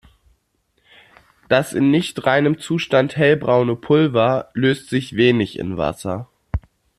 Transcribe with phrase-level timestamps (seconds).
[1.47, 6.27] Das in nicht reinem Zustand hellbraune Pulver löst sich wenig in Wasser.